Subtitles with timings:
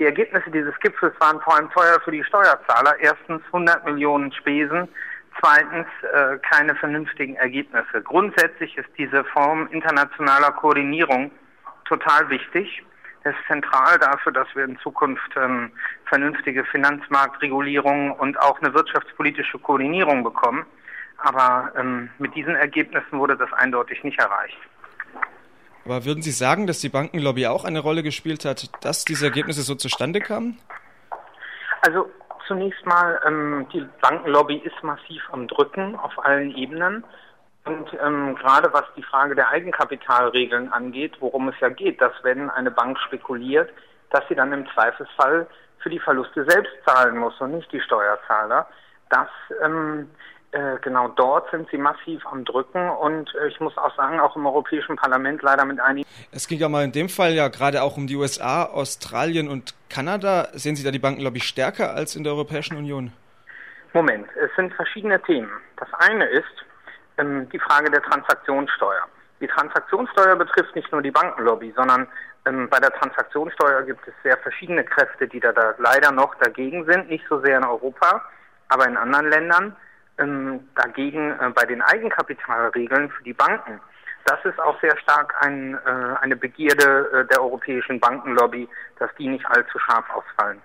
[0.00, 2.98] Die Ergebnisse dieses Gipfels waren vor allem teuer für die Steuerzahler.
[3.00, 4.88] Erstens 100 Millionen Spesen,
[5.38, 8.00] zweitens äh, keine vernünftigen Ergebnisse.
[8.02, 11.30] Grundsätzlich ist diese Form internationaler Koordinierung
[11.84, 12.82] total wichtig.
[13.24, 15.70] Es ist zentral dafür, dass wir in Zukunft ähm,
[16.06, 20.64] vernünftige Finanzmarktregulierung und auch eine wirtschaftspolitische Koordinierung bekommen.
[21.18, 24.56] Aber ähm, mit diesen Ergebnissen wurde das eindeutig nicht erreicht.
[25.90, 29.62] Aber würden Sie sagen, dass die Bankenlobby auch eine Rolle gespielt hat, dass diese Ergebnisse
[29.62, 30.56] so zustande kamen?
[31.82, 32.08] Also
[32.46, 37.02] zunächst mal, ähm, die Bankenlobby ist massiv am Drücken auf allen Ebenen.
[37.64, 42.50] Und ähm, gerade was die Frage der Eigenkapitalregeln angeht, worum es ja geht, dass wenn
[42.50, 43.68] eine Bank spekuliert,
[44.10, 45.48] dass sie dann im Zweifelsfall
[45.80, 48.68] für die Verluste selbst zahlen muss und nicht die Steuerzahler.
[49.08, 49.28] Das
[49.60, 50.08] ähm,
[50.52, 54.34] äh, genau dort sind sie massiv am Drücken und äh, ich muss auch sagen, auch
[54.34, 56.08] im Europäischen Parlament leider mit einigen.
[56.32, 59.74] Es ging ja mal in dem Fall ja gerade auch um die USA, Australien und
[59.88, 60.48] Kanada.
[60.52, 63.12] Sehen Sie da die Bankenlobby stärker als in der Europäischen Union?
[63.92, 65.50] Moment, es sind verschiedene Themen.
[65.76, 66.44] Das eine ist
[67.18, 69.06] ähm, die Frage der Transaktionssteuer.
[69.40, 72.08] Die Transaktionssteuer betrifft nicht nur die Bankenlobby, sondern
[72.46, 76.84] ähm, bei der Transaktionssteuer gibt es sehr verschiedene Kräfte, die da, da leider noch dagegen
[76.86, 78.24] sind, nicht so sehr in Europa,
[78.68, 79.76] aber in anderen Ländern
[80.20, 83.80] ähm, dagegen äh, bei den Eigenkapitalregeln für die Banken.
[84.26, 88.68] Das ist auch sehr stark ein, äh, eine Begierde äh, der europäischen Bankenlobby,
[88.98, 90.60] dass die nicht allzu scharf ausfallen.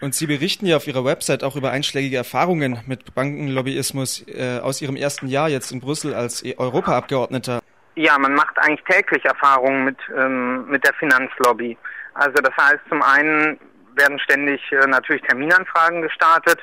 [0.00, 4.80] Und Sie berichten ja auf Ihrer Website auch über einschlägige Erfahrungen mit Bankenlobbyismus äh, aus
[4.80, 7.60] Ihrem ersten Jahr jetzt in Brüssel als e- Europaabgeordneter.
[7.96, 11.76] Ja, man macht eigentlich täglich Erfahrungen mit, ähm, mit der Finanzlobby.
[12.14, 13.58] Also das heißt, zum einen
[13.96, 16.60] werden ständig äh, natürlich Terminanfragen gestartet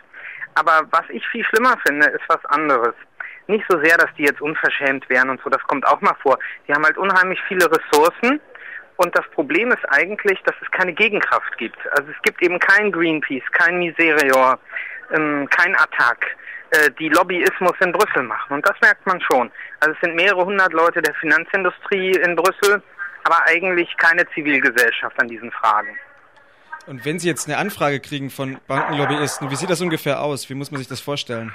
[0.56, 2.96] aber was ich viel schlimmer finde, ist was anderes.
[3.48, 6.40] Nicht so sehr, dass die jetzt unverschämt wären und so, das kommt auch mal vor.
[6.68, 8.42] Die haben halt unheimlich viele Ressourcen
[8.98, 11.78] und das Problem ist eigentlich, dass es keine Gegenkraft gibt.
[11.92, 14.58] Also es gibt eben kein Greenpeace, kein Miserior,
[15.14, 16.26] ähm, kein Attac,
[16.72, 18.54] äh, die Lobbyismus in Brüssel machen.
[18.54, 19.52] Und das merkt man schon.
[19.82, 22.82] Also es sind mehrere hundert Leute der Finanzindustrie in Brüssel,
[23.26, 25.98] aber eigentlich keine Zivilgesellschaft an diesen Fragen.
[26.88, 30.50] Und wenn Sie jetzt eine Anfrage kriegen von Bankenlobbyisten, wie sieht das ungefähr aus?
[30.50, 31.54] Wie muss man sich das vorstellen?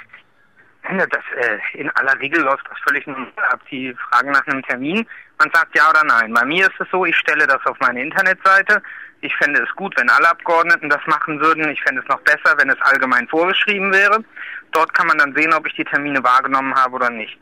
[0.89, 3.61] Ja, das, äh, in aller Regel läuft das völlig normal ab.
[3.69, 5.07] Sie fragen nach einem Termin,
[5.39, 6.33] man sagt ja oder nein.
[6.33, 8.81] Bei mir ist es so, ich stelle das auf meine Internetseite.
[9.21, 11.69] Ich fände es gut, wenn alle Abgeordneten das machen würden.
[11.69, 14.23] Ich fände es noch besser, wenn es allgemein vorgeschrieben wäre.
[14.71, 17.37] Dort kann man dann sehen, ob ich die Termine wahrgenommen habe oder nicht.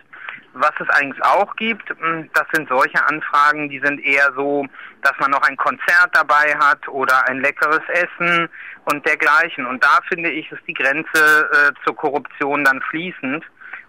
[0.53, 4.65] Was es eigentlich auch gibt, hm, das sind solche Anfragen, die sind eher so,
[5.01, 8.49] dass man noch ein Konzert dabei hat oder ein leckeres Essen
[8.85, 9.65] und dergleichen.
[9.65, 13.43] Und da finde ich, ist die Grenze äh, zur Korruption dann fließend.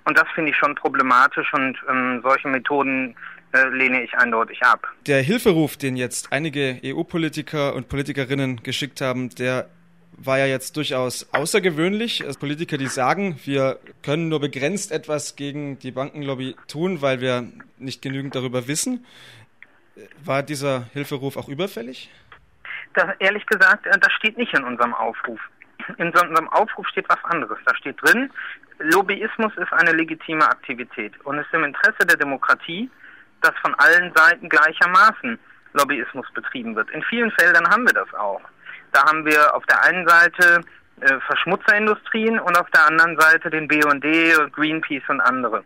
[0.05, 3.15] Und das finde ich schon problematisch und ähm, solche Methoden
[3.53, 4.87] äh, lehne ich eindeutig ab.
[5.07, 9.69] Der Hilferuf, den jetzt einige EU-Politiker und Politikerinnen geschickt haben, der
[10.23, 12.21] war ja jetzt durchaus außergewöhnlich.
[12.21, 17.47] Es Politiker, die sagen, wir können nur begrenzt etwas gegen die Bankenlobby tun, weil wir
[17.79, 19.07] nicht genügend darüber wissen.
[20.23, 22.11] War dieser Hilferuf auch überfällig?
[22.95, 25.41] Das, ehrlich gesagt, äh, das steht nicht in unserem Aufruf.
[25.99, 27.59] In unserem Aufruf steht was anderes.
[27.65, 28.31] Da steht drin,
[28.79, 32.91] Lobbyismus ist eine legitime Aktivität und es ist im Interesse der Demokratie,
[33.43, 35.39] dass von allen Seiten gleichermaßen
[35.73, 36.91] Lobbyismus betrieben wird.
[36.91, 38.41] In vielen Feldern haben wir das auch.
[38.93, 40.61] Da haben wir auf der einen Seite
[41.01, 44.05] äh, Verschmutzerindustrien und auf der anderen Seite den BUND,
[44.53, 45.65] Greenpeace und andere.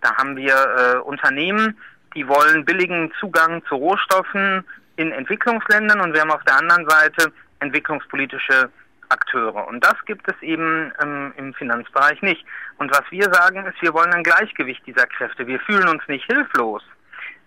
[0.00, 1.78] Da haben wir äh, Unternehmen,
[2.14, 4.64] die wollen billigen Zugang zu Rohstoffen
[4.96, 8.70] in Entwicklungsländern und wir haben auf der anderen Seite entwicklungspolitische
[9.08, 9.68] Akteure.
[9.68, 12.44] Und das gibt es eben ähm, im Finanzbereich nicht.
[12.78, 15.46] Und was wir sagen ist, wir wollen ein Gleichgewicht dieser Kräfte.
[15.46, 16.82] Wir fühlen uns nicht hilflos.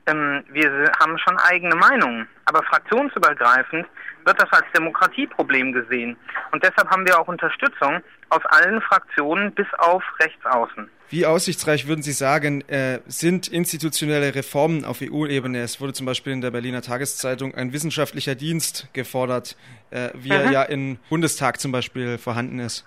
[0.07, 2.27] Ähm, wir haben schon eigene Meinungen.
[2.45, 3.87] Aber fraktionsübergreifend
[4.25, 6.15] wird das als Demokratieproblem gesehen.
[6.51, 10.89] Und deshalb haben wir auch Unterstützung aus allen Fraktionen bis auf Rechtsaußen.
[11.09, 15.59] Wie aussichtsreich würden Sie sagen, äh, sind institutionelle Reformen auf EU-Ebene?
[15.59, 19.55] Es wurde zum Beispiel in der Berliner Tageszeitung ein wissenschaftlicher Dienst gefordert,
[19.91, 20.35] äh, wie mhm.
[20.35, 22.85] er ja im Bundestag zum Beispiel vorhanden ist.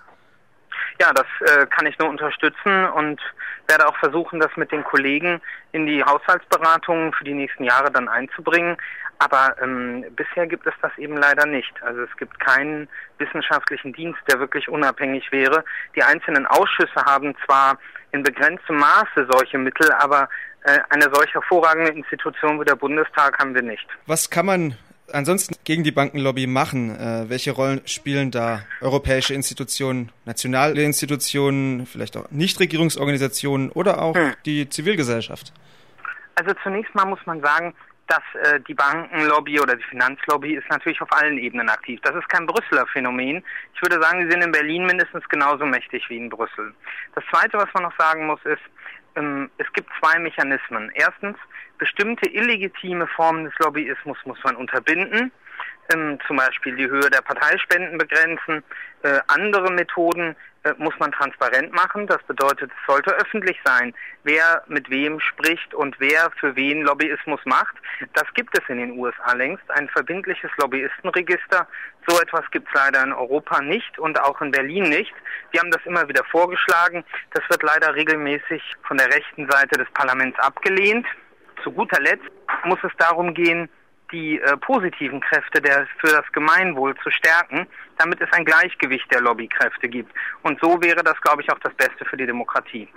[0.99, 3.21] Ja, das äh, kann ich nur unterstützen und
[3.67, 5.41] werde auch versuchen, das mit den Kollegen
[5.71, 8.75] in die Haushaltsberatungen für die nächsten Jahre dann einzubringen.
[9.19, 11.71] Aber ähm, bisher gibt es das eben leider nicht.
[11.83, 12.87] Also es gibt keinen
[13.17, 15.63] wissenschaftlichen Dienst, der wirklich unabhängig wäre.
[15.95, 17.77] Die einzelnen Ausschüsse haben zwar
[18.11, 20.27] in begrenztem Maße solche Mittel, aber
[20.63, 23.87] äh, eine solch hervorragende Institution wie der Bundestag haben wir nicht.
[24.07, 24.77] Was kann man
[25.13, 26.95] ansonsten gegen die Bankenlobby machen?
[26.95, 34.33] Äh, welche Rollen spielen da europäische Institutionen, nationale Institutionen, vielleicht auch Nichtregierungsorganisationen oder auch hm.
[34.45, 35.53] die Zivilgesellschaft?
[36.35, 37.73] Also zunächst mal muss man sagen,
[38.09, 41.99] dass äh, die Bankenlobby oder die Finanzlobby ist natürlich auf allen Ebenen aktiv.
[42.03, 43.43] Das ist kein Brüsseler Phänomen.
[43.75, 46.73] Ich würde sagen, sie sind in Berlin mindestens genauso mächtig wie in Brüssel.
[47.15, 48.61] Das Zweite, was man noch sagen muss, ist,
[49.15, 50.91] ähm, es gibt zwei Mechanismen.
[50.95, 51.37] Erstens,
[51.77, 55.31] bestimmte illegitime Formen des Lobbyismus muss man unterbinden
[55.93, 58.63] ähm, zum Beispiel die Höhe der Parteispenden begrenzen.
[59.03, 60.35] Äh, andere Methoden
[60.77, 62.07] muss man transparent machen.
[62.07, 63.93] Das bedeutet, es sollte öffentlich sein,
[64.23, 67.75] wer mit wem spricht und wer für wen Lobbyismus macht.
[68.13, 71.67] Das gibt es in den USA längst, ein verbindliches Lobbyistenregister.
[72.07, 75.13] So etwas gibt es leider in Europa nicht und auch in Berlin nicht.
[75.51, 77.03] Wir haben das immer wieder vorgeschlagen.
[77.33, 81.05] Das wird leider regelmäßig von der rechten Seite des Parlaments abgelehnt.
[81.63, 82.29] Zu guter Letzt
[82.63, 83.69] muss es darum gehen,
[84.11, 87.67] die äh, positiven Kräfte der, für das Gemeinwohl zu stärken,
[87.97, 90.11] damit es ein Gleichgewicht der Lobbykräfte gibt.
[90.43, 92.87] Und so wäre das, glaube ich, auch das Beste für die Demokratie.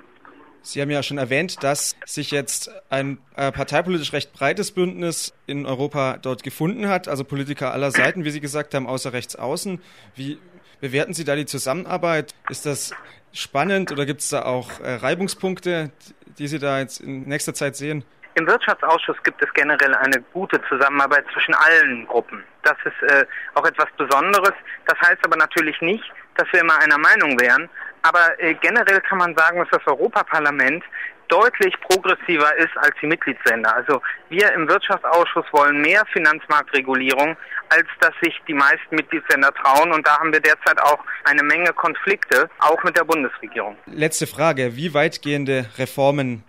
[0.65, 5.67] Sie haben ja schon erwähnt, dass sich jetzt ein äh, parteipolitisch recht breites Bündnis in
[5.67, 9.81] Europa dort gefunden hat, also Politiker aller Seiten, wie Sie gesagt haben, außer rechts außen.
[10.15, 10.39] Wie
[10.81, 12.35] bewerten Sie da die Zusammenarbeit?
[12.49, 12.95] Ist das
[13.33, 15.91] spannend oder gibt es da auch äh, Reibungspunkte,
[16.39, 18.05] die Sie da jetzt in nächster Zeit sehen?
[18.35, 22.43] Im Wirtschaftsausschuss gibt es generell eine gute Zusammenarbeit zwischen allen Gruppen.
[22.63, 24.53] Das ist äh, auch etwas Besonderes.
[24.87, 26.05] Das heißt aber natürlich nicht,
[26.37, 27.69] dass wir immer einer Meinung wären.
[28.03, 30.83] Aber äh, generell kann man sagen, dass das Europaparlament
[31.29, 33.75] deutlich progressiver ist als die Mitgliedsländer.
[33.75, 37.37] Also wir im Wirtschaftsausschuss wollen mehr Finanzmarktregulierung,
[37.71, 39.93] als dass sich die meisten Mitgliedsländer trauen.
[39.93, 43.77] Und da haben wir derzeit auch eine Menge Konflikte, auch mit der Bundesregierung.
[43.87, 44.77] Letzte Frage.
[44.77, 46.45] Wie weitgehende Reformen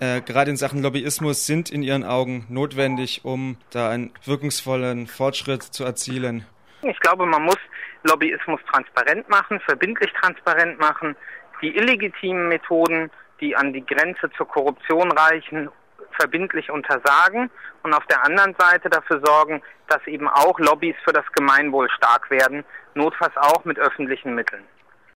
[0.00, 5.62] äh, gerade in Sachen Lobbyismus sind in Ihren Augen notwendig, um da einen wirkungsvollen Fortschritt
[5.62, 6.46] zu erzielen?
[6.82, 7.58] Ich glaube, man muss
[8.04, 11.14] Lobbyismus transparent machen, verbindlich transparent machen,
[11.60, 13.10] die illegitimen Methoden,
[13.40, 15.68] die an die Grenze zur Korruption reichen,
[16.18, 17.50] verbindlich untersagen
[17.82, 22.30] und auf der anderen Seite dafür sorgen, dass eben auch Lobbys für das Gemeinwohl stark
[22.30, 22.64] werden,
[22.94, 24.64] notfalls auch mit öffentlichen Mitteln.